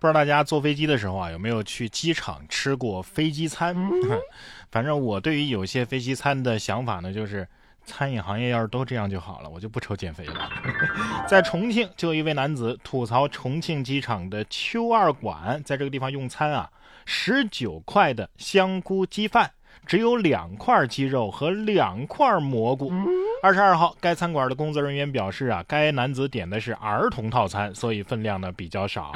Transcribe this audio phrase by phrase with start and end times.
[0.00, 3.74] 不知道大家坐飞机的时候啊，有没有去机场吃过飞机餐？
[4.70, 7.46] 反正我对于有些飞机餐的想法呢，就是
[7.84, 10.50] 餐饮行业要是都这样就好了，我就不愁减肥了。
[11.26, 16.70] 在重庆，就有一位男子吐槽重庆机场的秋二馆，在这个地方用餐啊，
[17.04, 19.50] 十九块的香菇鸡饭。
[19.86, 22.92] 只有两块鸡肉和两块蘑菇。
[23.40, 29.12] 二十二号，该餐馆的工作人员表示啊，该男子点的是儿童套餐，所以分量呢比较少。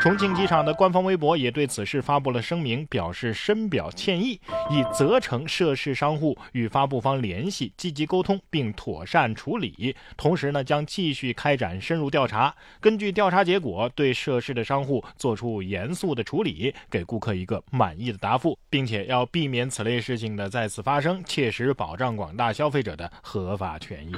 [0.00, 4.38] 重庆机场的官方微博也对此事发布了声明，表示深表歉意，
[4.68, 9.96] 已责成涉事商户与发布方联系，积极沟通并妥善处理。
[10.18, 24.12] 同时呢，将继续开展深入调查，根据调查结果，对涉事的商户做出严肃的处理，给顾客一个满意的答复，并且要避免此类事情的再次发生，切实保障广大消费者的合法权益。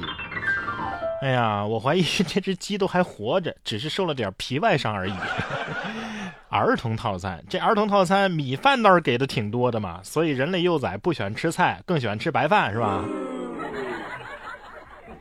[1.23, 5.13] 哎呀，我怀疑这只鸡都还活着，只是受了点皮外伤而已。
[6.51, 13.05] 儿童套餐，这儿童套餐米饭倒是给的挺多的嘛，所以人类幼崽不喜欢吃菜，更喜欢吃白饭，是吧？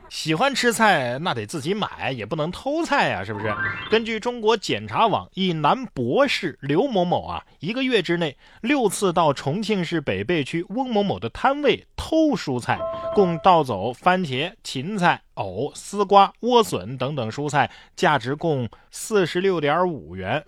[0.08, 3.52] 喜欢吃菜那得自己买，也不能偷菜呀，是不是？
[3.90, 12.78] 根据中国检察网，一男博士刘某某啊，一个月之内六次到重庆市北碚区翁某某的摊位偷蔬菜，
[13.14, 20.44] 共盗走番茄、芹菜、藕、丝瓜、莴笋等等蔬菜，价值共四十六点五元。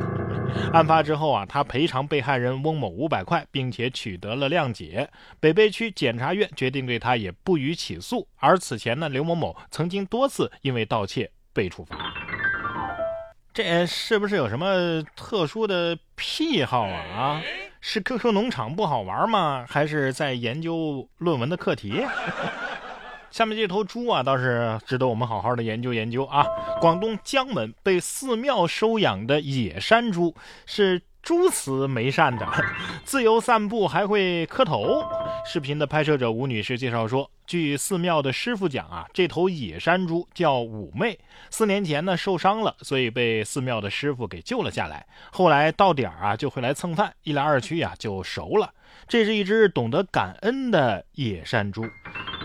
[0.72, 5.08] 案发之后啊，他赔偿被害人翁某五百块，并且取得了谅解。
[5.41, 8.27] 北碚区检察院决定对他也不予起诉。
[8.36, 11.97] 而此前呢，刘某某曾经多次因为盗窃被处罚。
[13.55, 17.00] 这是不是有什么特殊的癖好啊？
[17.16, 17.42] 啊，
[17.81, 19.64] 是 QQ 农场不好玩吗？
[19.66, 22.05] 还是在研究论文的课题？
[23.36, 26.42] 下面这头猪啊，倒是值得我们好好的研究研究啊！
[26.80, 30.34] 广东江门被寺庙收养的野山猪
[30.64, 32.48] 是诸慈眉善的，
[33.04, 35.04] 自由散步还会磕头。
[35.44, 41.19] 视频的拍摄者吴女士介绍说，据寺庙的师傅讲啊，这头野山猪叫五妹，
[41.50, 45.06] 四年前呢受伤了，所以被寺庙的师傅给救了下来。
[45.30, 48.72] 后来到点儿啊就会来蹭饭，一来二去呀就熟了。
[49.06, 51.84] 这是一只懂得感恩的野山猪。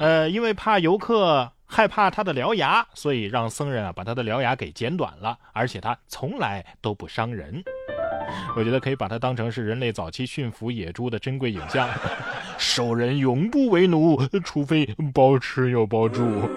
[0.01, 7.63] 呃，因为怕游客害怕他的獠牙，所以让僧人啊把他的獠牙给剪短了，而且他从来都不伤人。
[8.55, 11.87] 我觉得可以把它当成是人类早期驯服野猪的珍贵影像。
[12.57, 16.49] 兽人永不为奴，除非包吃又包住。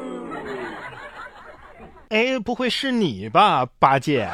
[2.09, 4.26] 哎，不会是你吧，八戒？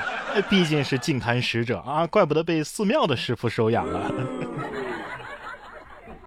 [0.48, 4.08] 毕竟是净坛使者啊，怪不得被寺庙的师傅收养了。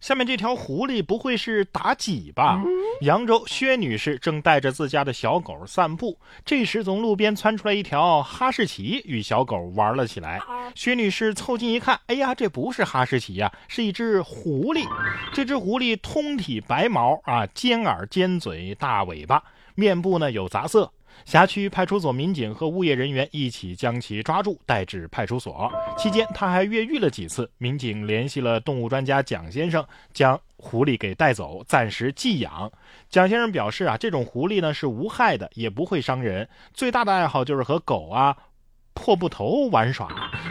[0.03, 2.62] 下面这条狐狸不会是妲己吧？
[3.00, 10.42] 扬州薛女士正带着自家的小狗散步，这时从路边窜出来一条哈士奇，与小狗玩了起来。
[10.75, 14.86] 薛女士凑近一看，哎呀，这不是哈士奇呀，是一只狐狸。
[15.31, 19.42] 这只狐狸通体白毛啊，尖耳尖嘴大尾巴，
[19.74, 20.92] 面部呢有杂色。
[21.25, 25.72] 辖区派出所民警和物业人员一起将其抓住，带至派出所。
[25.97, 27.50] 期间，他还越狱了几次。
[27.57, 32.72] 民警联系了动物专家蒋先生，将狐狸给带走，暂时寄养。
[33.09, 36.47] 蒋先生表示啊，这种狐狸呢是无害的，也不会伤人。
[36.74, 38.35] 最大的爱好就是和狗啊、
[38.94, 40.09] 破布头玩耍。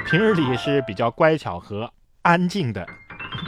[0.08, 1.92] 平日里是比较乖巧和
[2.22, 2.86] 安静的。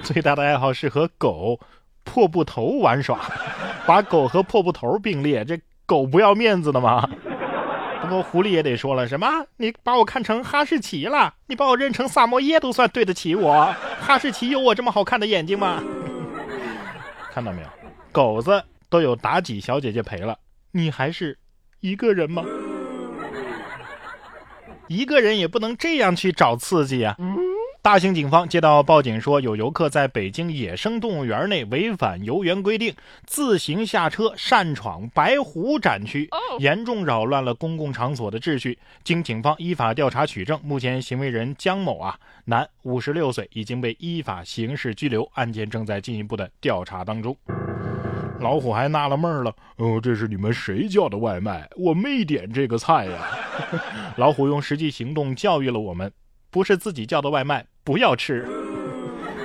[0.03, 1.59] 最大的爱好是和狗、
[2.03, 3.21] 破布头玩耍，
[3.87, 5.59] 把狗和破布头并列，这。
[5.87, 7.09] 狗不要面子的吗？
[8.03, 9.27] 不过狐狸也得说了，什么？
[9.57, 11.35] 你把我看成哈士奇了？
[11.47, 13.75] 你把我认成萨摩耶都算对得起我？
[14.01, 15.83] 哈士奇有我这么好看的眼睛吗？
[17.33, 17.69] 看到没有，
[18.13, 20.39] 狗子都有妲己小姐姐陪了，
[20.73, 21.39] 你还是
[21.81, 22.45] 一个人吗？
[24.89, 27.17] 一个人也不能这样去找刺激啊！
[27.85, 32.95] 大兴警方接到报警说，有游客在北京野生动物园内违反游园规定，
[33.27, 36.27] 自行下车擅闯白虎展区，
[36.61, 38.79] 严重扰乱了公共场所的秩序。
[39.03, 47.37] 经警方依法调查取证，目前行为人姜某啊，男，五十六岁，已经被依法刑事拘留，案件正在进一步的调查当中。
[48.41, 51.69] 老虎还纳了闷了，哦，这是你们谁叫的外卖？
[51.77, 53.29] 我没点这个菜呀。
[54.17, 56.11] 老虎用实际行动教育了我们。
[56.51, 58.49] 不是自己叫的外卖，不要吃。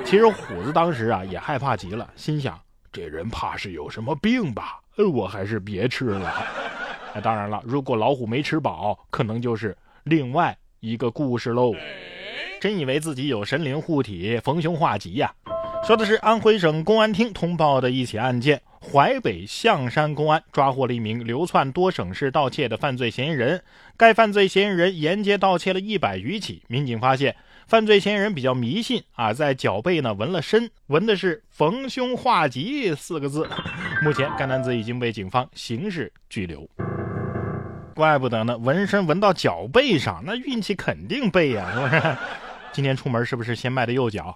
[0.06, 2.60] 其实虎子当时啊也害怕极了，心想
[2.92, 4.80] 这人怕是有什么病吧？
[4.96, 6.34] 呃我还是别吃了。
[7.14, 11.74] 那当然了，如果老虎没吃饱，可能就是另外一个故事喽。
[12.62, 15.34] 真以为自己有神灵护体，逢凶化吉呀？
[15.86, 23.64] 说的是安徽省公安厅通报的一起案件：淮北象山公安抓获了一名流窜多省市盗窃的犯罪嫌疑人。
[23.96, 26.64] 该犯罪嫌疑人沿街盗窃了一百余起。
[26.68, 27.36] 民警发现，
[27.70, 33.48] 犯罪嫌疑人比较迷信啊，在脚背呢纹了身，纹的是“逢凶化吉”四个字。
[34.02, 36.68] 目前，该男子已经被警方刑事拘留。
[37.94, 42.18] 怪不得呢，纹身纹到脚背上，那运气肯定背呀，是不是？
[42.72, 44.36] 今天出门是不是先迈的右脚？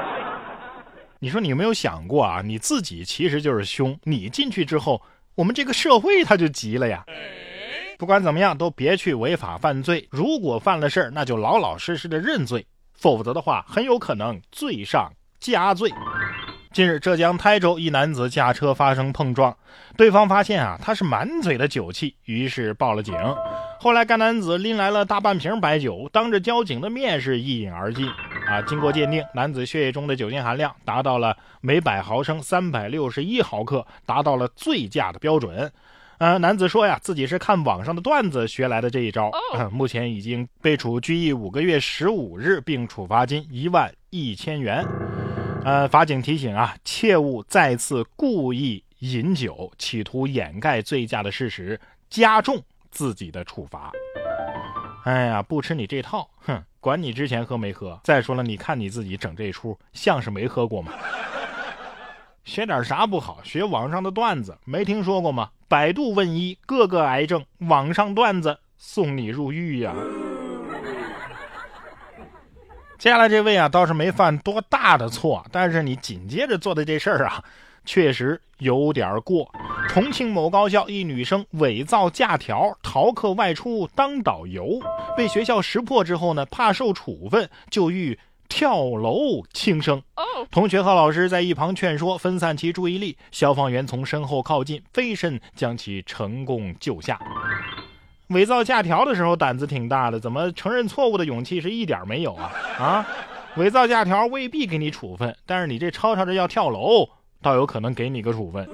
[1.20, 2.42] 你说你有没有想过啊？
[2.44, 5.00] 你自己其实就是凶，你进去之后，
[5.34, 7.06] 我们这个社会他就急了呀。
[8.04, 10.06] 不管怎么样，都别去违法犯罪。
[10.10, 15.10] 如果犯了事儿，那就老老实实的认罪，否则的话，很有可能罪上
[15.40, 15.90] 加罪。
[16.70, 19.56] 近日，浙江台州一男子驾车发生碰撞，
[19.96, 23.14] 对方发现啊他是满嘴的酒气，于是报了警。
[23.80, 28.06] 后来，该男子拎来了大半瓶白酒，当着交警的面是一饮而尽。
[28.46, 35.72] 啊，经过鉴定，男子血液中的酒精含量达到了每百毫升三百六十一毫克，达到了醉驾的标准。
[36.18, 39.30] 呃，男子说呀，自己是看网上的段子学来的这一招。
[39.70, 44.84] 目前已经被处拘役五个月十五日，并处罚金一万一千元。
[45.64, 52.62] 呃，法警提醒啊，切勿再次故意饮酒，企图掩盖醉驾的事实，加重。
[52.90, 53.90] 自己的处罚，
[55.02, 57.98] 哎呀，不吃你这套，哼，管你之前喝没喝。
[58.04, 60.92] 再说了，你看你自己整这出，像是没喝过吗？
[62.44, 63.40] 学点啥不好？
[63.42, 65.50] 学网上的段子，没听说过吗？
[65.68, 69.94] 百度问医，各个癌症，网上段子送你入狱呀。
[72.98, 77.42] 接下来这位啊，倒是没犯多大的错，但是你紧接着做的这事儿啊，
[77.84, 79.50] 确实有点过。
[79.88, 84.80] 重庆某高校一女生伪造假条逃课外出当导游，
[85.16, 88.18] 被学校识破之后呢，怕受处分，就欲
[88.56, 90.00] 跳楼轻生。
[90.48, 93.16] 同学和老师在一旁劝说，分散其注意力。
[93.32, 97.18] 消防员从身后靠近，飞身将其成功救下。
[98.28, 102.52] 伪造假条的时候胆子挺大的，怎么承认错误的勇气是一点没有啊？
[102.78, 103.06] 啊，
[103.56, 107.08] 伪造假条未必给你处分，但是你这吵吵着要跳楼，
[107.42, 108.68] 倒有可能给你个处分。